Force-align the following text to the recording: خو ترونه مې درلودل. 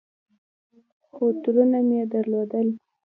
خو 1.13 1.25
ترونه 1.41 1.79
مې 1.87 2.01
درلودل. 2.13 2.67